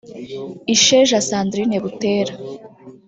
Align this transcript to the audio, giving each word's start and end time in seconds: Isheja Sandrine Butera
Isheja 0.73 1.19
Sandrine 1.29 1.77
Butera 1.83 2.33